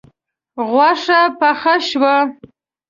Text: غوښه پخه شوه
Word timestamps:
غوښه 0.71 1.19
پخه 1.39 1.73
شوه 1.87 2.15